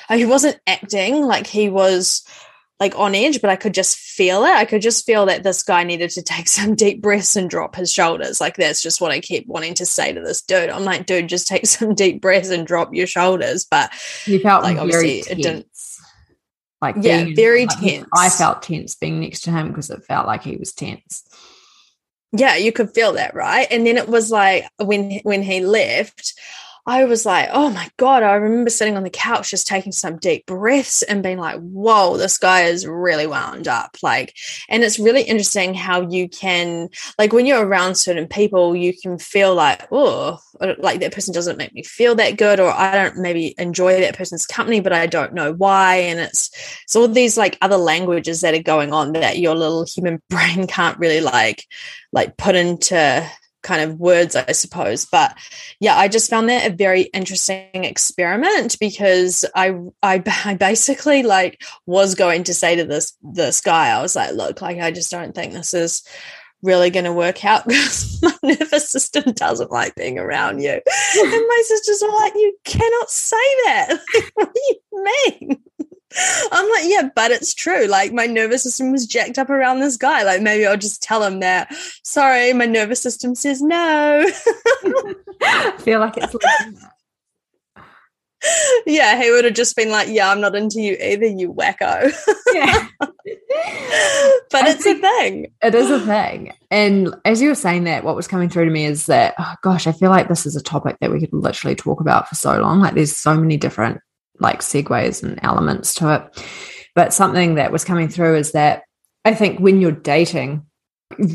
[0.09, 2.25] oh, he wasn't acting like he was
[2.77, 4.51] like on edge but i could just feel it.
[4.51, 7.75] I could just feel that this guy needed to take some deep breaths and drop
[7.75, 8.39] his shoulders.
[8.39, 10.69] Like that's just what i kept wanting to say to this dude.
[10.69, 13.65] I'm like dude just take some deep breaths and drop your shoulders.
[13.69, 13.91] But
[14.25, 15.27] you felt like obviously tense.
[15.27, 15.67] it didn't
[16.85, 18.07] like yeah, very like, tense.
[18.13, 21.23] I felt tense being next to him because it felt like he was tense.
[22.31, 23.67] Yeah, you could feel that, right?
[23.71, 26.33] And then it was like when when he left,
[26.87, 28.21] I was like, oh my God.
[28.21, 32.17] I remember sitting on the couch just taking some deep breaths and being like, whoa,
[32.17, 33.97] this guy is really wound up.
[34.03, 34.35] Like,
[34.69, 39.17] and it's really interesting how you can, like, when you're around certain people, you can
[39.17, 40.39] feel like, oh,
[40.77, 44.15] like that person doesn't make me feel that good, or I don't maybe enjoy that
[44.15, 45.95] person's company, but I don't know why.
[45.95, 46.51] And it's,
[46.83, 50.67] it's all these like other languages that are going on that your little human brain
[50.67, 51.65] can't really like,
[52.11, 53.27] like put into
[53.65, 55.05] kind of words, I suppose.
[55.05, 55.35] But
[55.81, 61.61] yeah, I just found that a very interesting experiment because I, I, I basically like
[61.85, 65.11] was going to say to this this guy, I was like, look, like I just
[65.11, 66.03] don't think this is
[66.61, 70.71] really going to work out because my nervous system doesn't like being around you.
[70.71, 70.81] and
[71.47, 73.99] my sisters were like, you cannot say that.
[74.35, 75.63] what do you mean?
[76.51, 77.87] I'm like, yeah, but it's true.
[77.87, 80.23] Like my nervous system was jacked up around this guy.
[80.23, 81.73] Like maybe I'll just tell him that.
[82.03, 84.25] Sorry, my nervous system says no.
[85.41, 86.75] I feel like it's like
[88.85, 92.13] yeah, he would have just been like, "Yeah, I'm not into you either, you wacko."
[92.53, 93.17] yeah, but
[94.65, 95.51] I it's a thing.
[95.61, 96.53] It is a thing.
[96.71, 99.55] And as you were saying that, what was coming through to me is that, oh
[99.61, 102.35] gosh, I feel like this is a topic that we could literally talk about for
[102.35, 102.79] so long.
[102.79, 103.99] Like, there's so many different
[104.39, 106.45] like segues and elements to it.
[106.95, 108.83] But something that was coming through is that
[109.25, 110.65] I think when you're dating,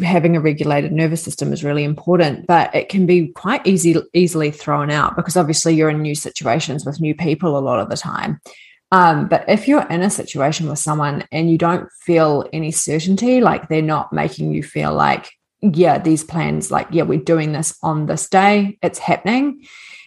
[0.02, 4.50] having a regulated nervous system is really important, but it can be quite easy easily
[4.50, 7.96] thrown out because obviously you're in new situations with new people a lot of the
[7.96, 8.40] time.
[8.92, 13.40] Um, but if you're in a situation with someone and you don't feel any certainty,
[13.40, 15.30] like they're not making you feel like,
[15.62, 19.62] yeah, these plans, like, yeah, we're doing this on this day, it's happening.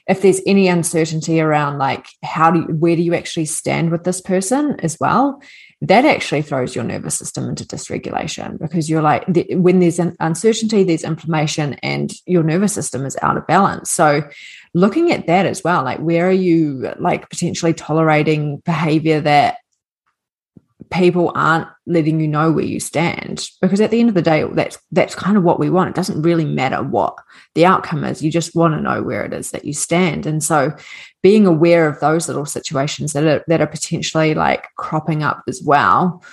[0.08, 4.04] If there's any uncertainty around, like, how do you, where do you actually stand with
[4.04, 5.42] this person as well?
[5.84, 10.84] that actually throws your nervous system into dysregulation because you're like when there's an uncertainty
[10.84, 14.24] there's inflammation and your nervous system is out of balance so
[14.74, 19.58] looking at that as well like where are you like potentially tolerating behavior that
[20.94, 24.44] people aren't letting you know where you stand because at the end of the day
[24.54, 25.90] that's that's kind of what we want.
[25.90, 27.18] It doesn't really matter what
[27.56, 28.22] the outcome is.
[28.22, 30.26] You just want to know where it is that you stand.
[30.26, 30.72] And so
[31.22, 35.62] being aware of those little situations that are that are potentially like cropping up as
[35.64, 36.24] well.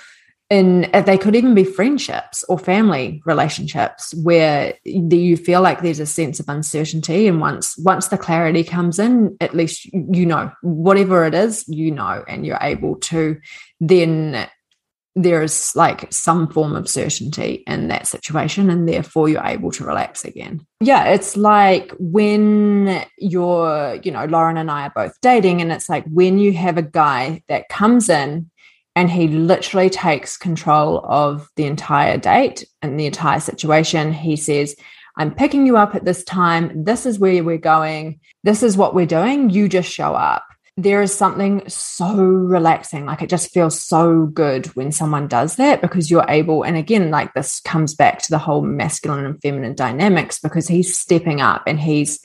[0.51, 6.05] And they could even be friendships or family relationships where you feel like there's a
[6.05, 7.27] sense of uncertainty.
[7.27, 11.89] And once once the clarity comes in at least you know whatever it is you
[11.89, 13.39] know and you're able to
[13.81, 14.47] then
[15.13, 20.23] there's like some form of certainty in that situation and therefore you're able to relax
[20.23, 25.69] again yeah it's like when you're you know lauren and i are both dating and
[25.69, 28.49] it's like when you have a guy that comes in
[28.95, 34.11] and he literally takes control of the entire date and the entire situation.
[34.11, 34.75] He says,
[35.17, 36.83] I'm picking you up at this time.
[36.83, 38.19] This is where we're going.
[38.43, 39.49] This is what we're doing.
[39.49, 40.45] You just show up.
[40.77, 43.05] There is something so relaxing.
[43.05, 46.63] Like it just feels so good when someone does that because you're able.
[46.63, 50.97] And again, like this comes back to the whole masculine and feminine dynamics because he's
[50.97, 52.19] stepping up and he's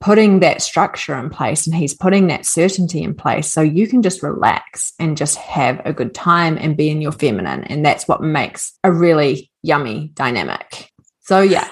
[0.00, 4.02] putting that structure in place and he's putting that certainty in place so you can
[4.02, 8.08] just relax and just have a good time and be in your feminine and that's
[8.08, 11.70] what makes a really yummy dynamic so yeah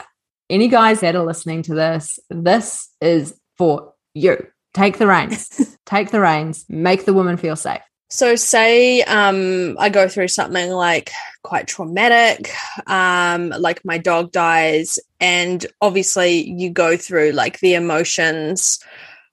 [0.51, 4.47] any guys that are listening to this this is for you
[4.79, 9.91] take the reins take the reins make the woman feel safe so, say um, I
[9.91, 11.13] go through something like
[11.43, 12.51] quite traumatic,
[12.87, 18.79] um, like my dog dies, and obviously you go through like the emotions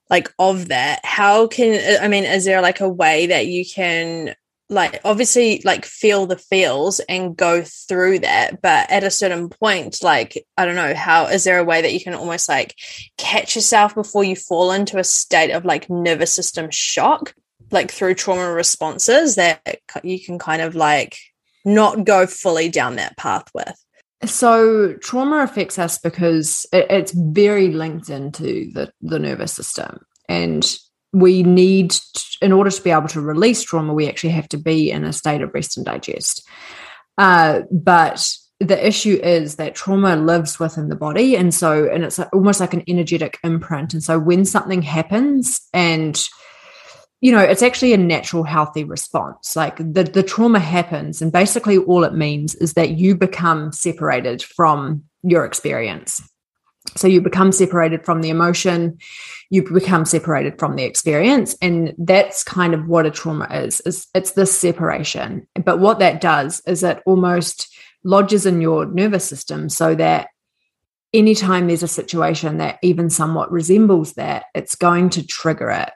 [0.09, 0.99] like of that.
[1.05, 2.25] How can I mean?
[2.25, 4.35] Is there like a way that you can
[4.69, 10.01] like obviously like feel the feels and go through that but at a certain point
[10.01, 12.73] like i don't know how is there a way that you can almost like
[13.17, 17.35] catch yourself before you fall into a state of like nervous system shock
[17.71, 19.61] like through trauma responses that
[20.03, 21.17] you can kind of like
[21.65, 23.75] not go fully down that path with?
[24.23, 29.99] So trauma affects us because it, it's very linked into the, the nervous system.
[30.29, 30.65] And
[31.15, 34.57] we need, to, in order to be able to release trauma, we actually have to
[34.57, 36.45] be in a state of rest and digest.
[37.17, 41.37] Uh, but the issue is that trauma lives within the body.
[41.37, 43.93] And so, and it's almost like an energetic imprint.
[43.93, 46.21] And so when something happens and
[47.21, 51.77] you know it's actually a natural healthy response like the the trauma happens and basically
[51.77, 56.21] all it means is that you become separated from your experience
[56.95, 58.97] so you become separated from the emotion
[59.49, 64.07] you become separated from the experience and that's kind of what a trauma is is
[64.15, 65.47] it's this separation.
[65.63, 70.29] But what that does is it almost lodges in your nervous system so that
[71.13, 75.91] anytime there's a situation that even somewhat resembles that it's going to trigger it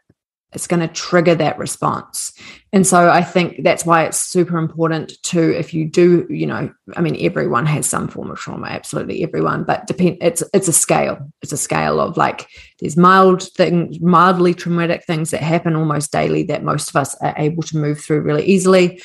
[0.52, 2.34] it's going to trigger that response.
[2.74, 6.74] And so I think that's why it's super important to, if you do, you know,
[6.96, 10.74] I mean, everyone has some form of trauma, absolutely everyone, but depend, it's, it's a
[10.74, 11.20] scale.
[11.42, 12.48] It's a scale of like,
[12.80, 17.36] there's mild things, mildly traumatic things that happen almost daily that most of us are
[17.38, 19.02] able to move through really easily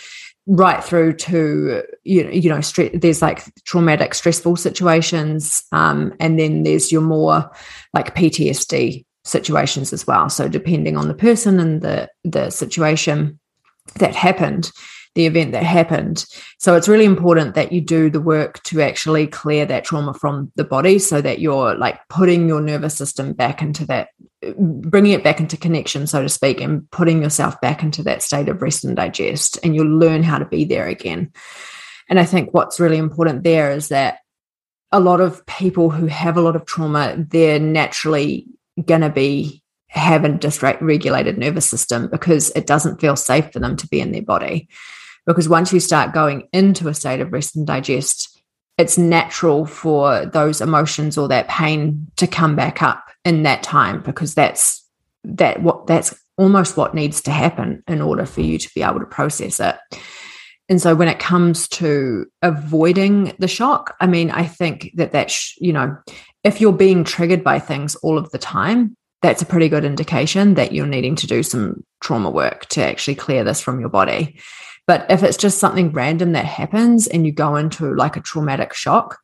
[0.47, 2.61] right through to you know you know
[2.93, 7.51] there's like traumatic stressful situations um, and then there's your more
[7.95, 10.29] like PTSD situations as well.
[10.29, 13.39] So depending on the person and the the situation
[13.97, 14.71] that happened,
[15.15, 16.25] the event that happened.
[16.59, 20.51] So it's really important that you do the work to actually clear that trauma from
[20.57, 24.09] the body so that you're like putting your nervous system back into that
[24.59, 28.47] bringing it back into connection so to speak and putting yourself back into that state
[28.47, 31.33] of rest and digest and you'll learn how to be there again.
[32.09, 34.19] And I think what's really important there is that
[34.93, 38.47] a lot of people who have a lot of trauma, they're naturally
[38.85, 43.77] going to be have a dysregulated nervous system because it doesn't feel safe for them
[43.77, 44.69] to be in their body.
[45.27, 48.37] Because once you start going into a state of rest and digest,
[48.77, 54.03] it's natural for those emotions or that pain to come back up in that time
[54.03, 54.85] because that's
[55.23, 58.99] that what that's almost what needs to happen in order for you to be able
[58.99, 59.77] to process it.
[60.69, 65.31] And so when it comes to avoiding the shock, I mean, I think that that,
[65.31, 65.97] sh- you know,
[66.45, 70.55] if you're being triggered by things all of the time, that's a pretty good indication
[70.55, 74.39] that you're needing to do some trauma work to actually clear this from your body.
[74.87, 78.75] But if it's just something random that happens and you go into like a traumatic
[78.75, 79.19] shock,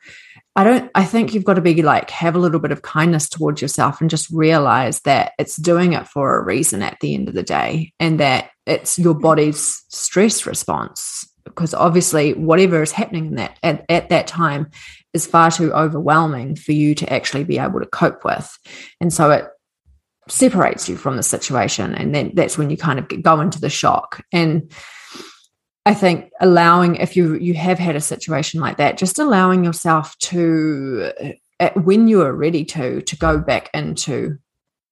[0.56, 3.28] I don't, I think you've got to be like, have a little bit of kindness
[3.28, 7.28] towards yourself and just realize that it's doing it for a reason at the end
[7.28, 9.20] of the day and that it's your mm.
[9.20, 11.26] body's stress response.
[11.44, 14.70] Because obviously, whatever is happening in that at, at that time
[15.12, 18.58] is far too overwhelming for you to actually be able to cope with.
[19.00, 19.48] And so it
[20.28, 21.94] separates you from the situation.
[21.94, 24.24] And then that's when you kind of go into the shock.
[24.32, 24.70] And
[25.86, 30.16] I think allowing if you you have had a situation like that, just allowing yourself
[30.18, 31.10] to
[31.58, 34.38] uh, when you are ready to to go back into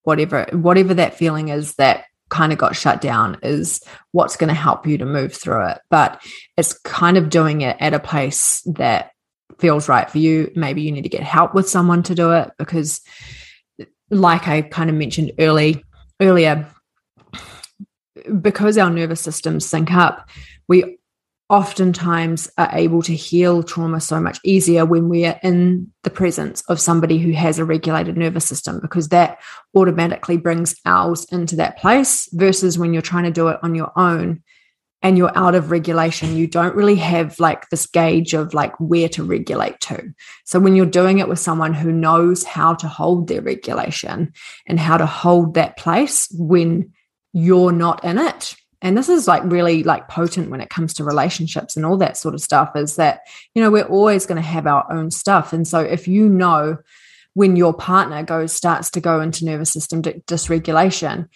[0.03, 3.81] whatever whatever that feeling is that kind of got shut down is
[4.13, 5.79] what's going to help you to move through it.
[5.91, 6.23] But
[6.57, 9.13] it's kind of doing it at a place that
[9.59, 10.51] feels right for you.
[10.55, 13.01] Maybe you need to get help with someone to do it because,
[14.11, 15.85] like I kind of mentioned early
[16.21, 16.67] earlier,
[18.41, 20.29] because our nervous systems sync up,
[20.69, 20.99] we
[21.51, 26.63] oftentimes are able to heal trauma so much easier when we are in the presence
[26.69, 29.39] of somebody who has a regulated nervous system because that
[29.75, 33.91] automatically brings ours into that place versus when you're trying to do it on your
[33.97, 34.43] own
[35.03, 39.09] and you're out of regulation you don't really have like this gauge of like where
[39.09, 40.13] to regulate to.
[40.45, 44.33] So when you're doing it with someone who knows how to hold their regulation
[44.67, 46.93] and how to hold that place when
[47.33, 51.05] you're not in it and this is like really like potent when it comes to
[51.05, 53.21] relationships and all that sort of stuff is that
[53.55, 55.53] you know we're always going to have our own stuff.
[55.53, 56.79] And so if you know
[57.35, 61.29] when your partner goes starts to go into nervous system dysregulation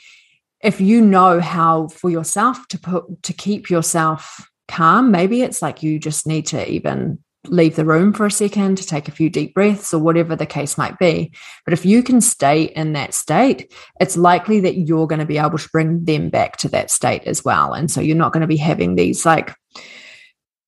[0.62, 5.82] if you know how for yourself to put to keep yourself calm maybe it's like
[5.82, 9.28] you just need to even leave the room for a second to take a few
[9.28, 11.32] deep breaths or whatever the case might be.
[11.64, 15.38] But if you can stay in that state, it's likely that you're going to be
[15.38, 17.72] able to bring them back to that state as well.
[17.72, 19.54] And so you're not going to be having these like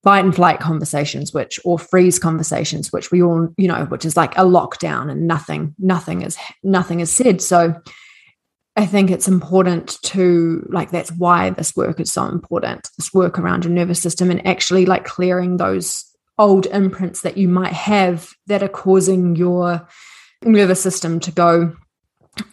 [0.03, 4.17] fight and flight conversations, which or freeze conversations, which we all, you know, which is
[4.17, 7.41] like a lockdown and nothing, nothing is nothing is said.
[7.41, 7.75] So
[8.77, 12.91] I think it's important to like that's why this work is so important.
[12.99, 16.05] This work around your nervous system and actually like clearing those
[16.39, 19.87] old imprints that you might have that are causing your
[20.43, 21.77] nervous system to go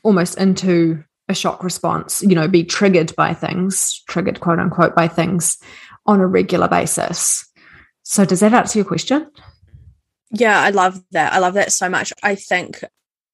[0.03, 5.07] almost into a shock response, you know, be triggered by things, triggered quote unquote by
[5.07, 5.57] things
[6.05, 7.49] on a regular basis.
[8.03, 9.29] So, does that answer your question?
[10.31, 11.33] Yeah, I love that.
[11.33, 12.13] I love that so much.
[12.21, 12.83] I think,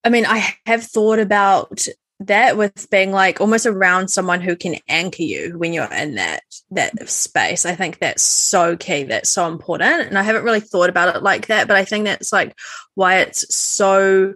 [0.03, 1.85] I mean, I have thought about
[2.21, 6.41] that with being like almost around someone who can anchor you when you're in that
[6.71, 7.65] that space.
[7.65, 11.23] I think that's so key that's so important and i haven't really thought about it
[11.23, 12.55] like that but i think that's like
[12.95, 14.33] why it's so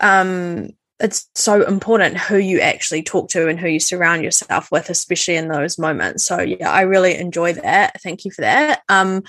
[0.00, 4.88] um it's so important who you actually talk to and who you surround yourself with
[4.88, 6.24] especially in those moments.
[6.24, 8.00] So yeah i really enjoy that.
[8.00, 8.82] Thank you for that.
[8.88, 9.22] Um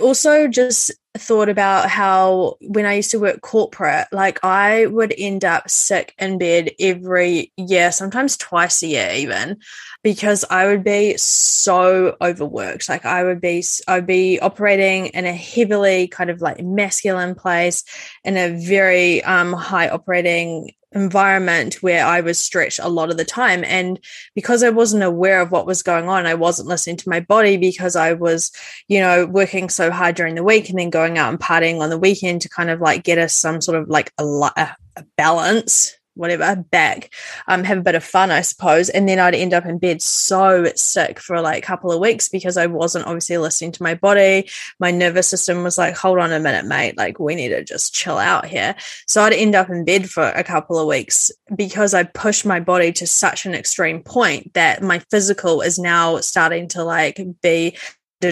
[0.00, 5.44] also just thought about how when I used to work corporate, like I would end
[5.44, 9.58] up sick in bed every year, sometimes twice a year, even
[10.02, 12.88] because I would be so overworked.
[12.88, 17.84] Like I would be, I'd be operating in a heavily kind of like masculine place
[18.24, 23.24] in a very um, high operating environment where I was stretched a lot of the
[23.24, 23.64] time.
[23.64, 23.98] And
[24.34, 27.56] because I wasn't aware of what was going on, I wasn't listening to my body
[27.56, 28.52] because I was,
[28.88, 31.90] you know, working so hard during the week and then going out and partying on
[31.90, 35.96] the weekend to kind of like get us some sort of like a, a balance
[36.14, 37.12] whatever back
[37.48, 38.88] um have a bit of fun i suppose.
[38.88, 42.28] And then i'd end up in bed so sick for like a couple of weeks
[42.28, 44.48] because i wasn't obviously listening to my body.
[44.78, 46.96] My nervous system was like hold on a minute mate.
[46.96, 48.74] Like we need to just chill out here.
[49.06, 52.60] So i'd end up in bed for a couple of weeks because i pushed my
[52.60, 57.76] body to such an extreme point that my physical is now starting to like be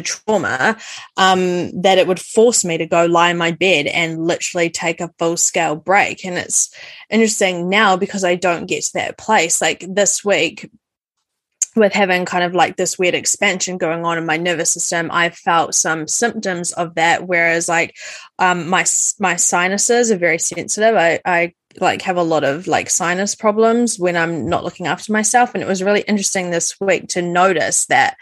[0.00, 0.76] trauma
[1.16, 5.00] um, that it would force me to go lie in my bed and literally take
[5.00, 6.24] a full scale break.
[6.24, 6.74] And it's
[7.10, 9.60] interesting now because I don't get to that place.
[9.60, 10.70] Like this week,
[11.74, 15.30] with having kind of like this weird expansion going on in my nervous system, I
[15.30, 17.26] felt some symptoms of that.
[17.26, 17.96] Whereas like
[18.38, 18.84] um, my
[19.18, 20.96] my sinuses are very sensitive.
[20.96, 25.12] I, I like have a lot of like sinus problems when I'm not looking after
[25.12, 25.54] myself.
[25.54, 28.16] And it was really interesting this week to notice that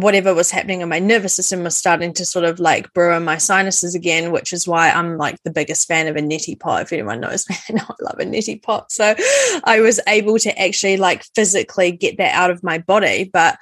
[0.00, 3.24] whatever was happening in my nervous system was starting to sort of like brew in
[3.24, 6.82] my sinuses again, which is why I'm like the biggest fan of a neti pot.
[6.82, 8.92] If anyone knows me, I love a neti pot.
[8.92, 9.14] So
[9.64, 13.28] I was able to actually like physically get that out of my body.
[13.32, 13.58] But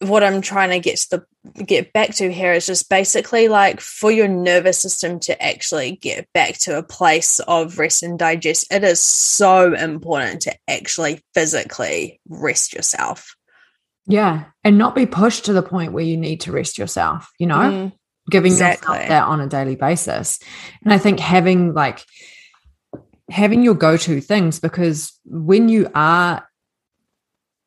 [0.00, 1.26] what I'm trying to get to the
[1.64, 6.28] get back to here is just basically like for your nervous system to actually get
[6.34, 12.20] back to a place of rest and digest, it is so important to actually physically
[12.28, 13.35] rest yourself.
[14.06, 14.44] Yeah.
[14.64, 17.56] And not be pushed to the point where you need to rest yourself, you know,
[17.56, 17.92] mm,
[18.30, 18.94] giving exactly.
[18.94, 20.38] yourself that on a daily basis.
[20.84, 22.04] And I think having like
[23.28, 26.48] having your go-to things because when you are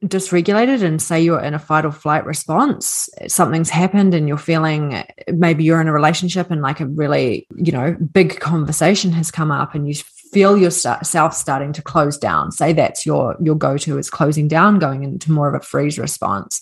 [0.03, 5.03] dysregulated and say you're in a fight or flight response something's happened and you're feeling
[5.27, 9.51] maybe you're in a relationship and like a really you know big conversation has come
[9.51, 9.93] up and you
[10.31, 12.51] feel yourself starting to close down.
[12.51, 16.61] Say that's your your go-to is closing down going into more of a freeze response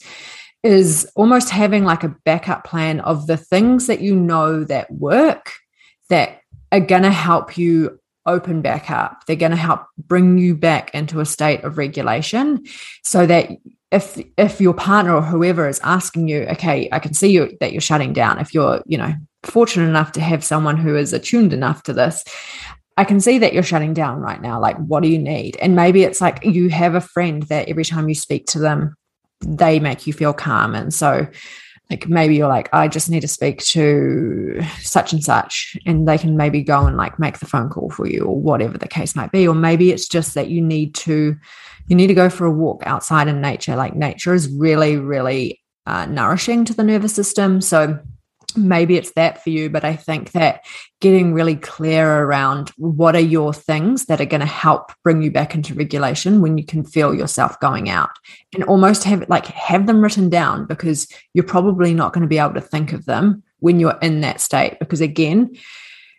[0.63, 5.53] is almost having like a backup plan of the things that you know that work
[6.09, 6.41] that
[6.71, 9.25] are going to help you open back up.
[9.25, 12.65] They're going to help bring you back into a state of regulation
[13.03, 13.49] so that
[13.91, 17.71] if if your partner or whoever is asking you okay i can see you that
[17.71, 18.37] you're shutting down.
[18.37, 19.13] If you're you know
[19.43, 22.25] fortunate enough to have someone who is attuned enough to this
[22.97, 24.59] I can see that you're shutting down right now.
[24.59, 25.55] Like, what do you need?
[25.57, 28.95] And maybe it's like you have a friend that every time you speak to them,
[29.41, 30.73] they make you feel calm.
[30.73, 31.27] And so,
[31.91, 35.77] like, maybe you're like, I just need to speak to such and such.
[35.85, 38.79] And they can maybe go and like make the phone call for you or whatever
[38.79, 39.47] the case might be.
[39.47, 41.35] Or maybe it's just that you need to,
[41.87, 43.75] you need to go for a walk outside in nature.
[43.75, 47.61] Like, nature is really, really uh, nourishing to the nervous system.
[47.61, 47.99] So,
[48.55, 50.65] maybe it's that for you but i think that
[51.01, 55.29] getting really clear around what are your things that are going to help bring you
[55.29, 58.11] back into regulation when you can feel yourself going out
[58.53, 62.39] and almost have like have them written down because you're probably not going to be
[62.39, 65.55] able to think of them when you're in that state because again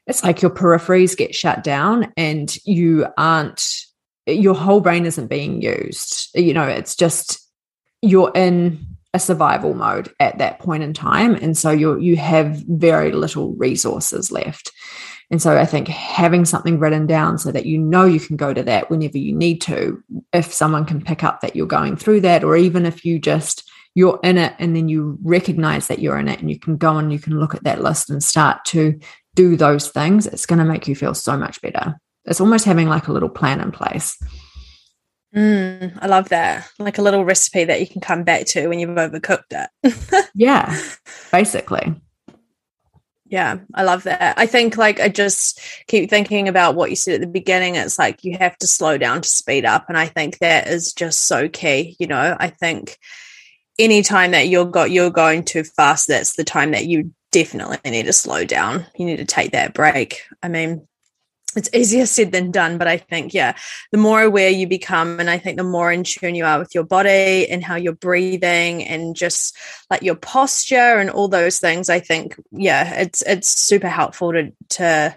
[0.08, 3.84] it's like your peripheries get shut down and you aren't
[4.26, 6.30] your whole brain isn't being used.
[6.34, 7.46] You know it's just
[8.02, 11.34] you're in a survival mode at that point in time.
[11.34, 14.72] And so you you have very little resources left.
[15.30, 18.54] And so i think having something written down so that you know you can go
[18.54, 20.02] to that whenever you need to
[20.32, 23.70] if someone can pick up that you're going through that or even if you just
[23.94, 26.96] you're in it and then you recognize that you're in it and you can go
[26.96, 28.98] and you can look at that list and start to
[29.34, 32.00] do those things it's going to make you feel so much better.
[32.24, 34.16] It's almost having like a little plan in place
[35.38, 36.68] Mm, I love that.
[36.80, 40.30] Like a little recipe that you can come back to when you've overcooked it.
[40.34, 40.76] yeah,
[41.30, 41.94] basically.
[43.26, 44.36] Yeah, I love that.
[44.36, 47.76] I think like I just keep thinking about what you said at the beginning.
[47.76, 49.84] It's like you have to slow down to speed up.
[49.88, 51.94] And I think that is just so key.
[52.00, 52.98] You know, I think
[53.78, 58.06] anytime that you're got you're going too fast, that's the time that you definitely need
[58.06, 58.86] to slow down.
[58.96, 60.22] You need to take that break.
[60.42, 60.88] I mean,
[61.56, 63.56] it's easier said than done but i think yeah
[63.90, 66.74] the more aware you become and i think the more in tune you are with
[66.74, 69.56] your body and how you're breathing and just
[69.90, 74.52] like your posture and all those things i think yeah it's it's super helpful to
[74.68, 75.16] to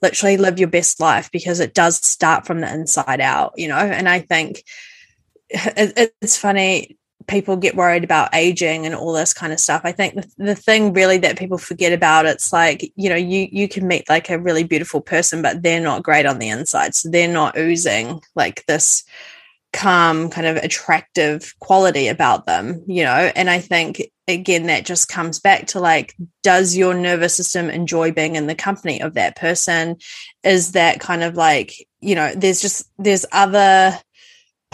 [0.00, 3.76] literally live your best life because it does start from the inside out you know?
[3.76, 4.62] And i think
[5.50, 6.96] it, it's funny
[7.26, 9.82] people get worried about aging and all this kind of stuff.
[9.84, 13.48] I think the, the thing really that people forget about it's like, you know, you
[13.50, 16.94] you can meet like a really beautiful person, but they're not great on the inside.
[16.94, 19.04] So they're not oozing like this
[19.72, 23.30] calm, kind of attractive quality about them, you know.
[23.34, 28.12] And I think again that just comes back to like, does your nervous system enjoy
[28.12, 29.96] being in the company of that person?
[30.42, 33.98] Is that kind of like, you know, there's just there's other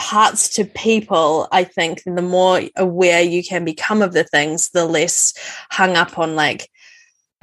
[0.01, 4.87] parts to people, I think the more aware you can become of the things, the
[4.87, 5.35] less
[5.71, 6.71] hung up on like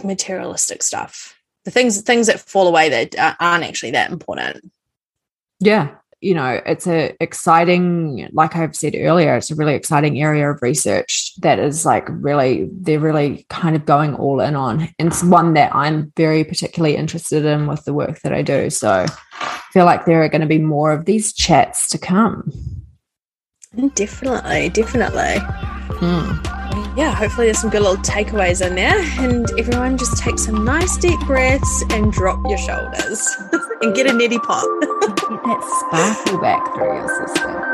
[0.04, 1.40] materialistic stuff.
[1.66, 4.72] The things things that fall away that aren't actually that important.
[5.60, 10.50] Yeah, you know, it's a exciting, like I've said earlier, it's a really exciting area
[10.50, 14.90] of research that is like really, they're really kind of going all in on.
[14.98, 18.70] And it's one that I'm very particularly interested in with the work that I do.
[18.70, 22.52] So I feel like there are going to be more of these chats to come.
[23.94, 25.38] Definitely, definitely.
[26.00, 29.00] Hmm yeah, hopefully there's some good little takeaways in there.
[29.24, 33.38] And everyone just take some nice deep breaths and drop your shoulders
[33.82, 34.66] and get a neti pot.
[34.82, 34.90] get
[35.44, 37.67] that sparkle back through your system.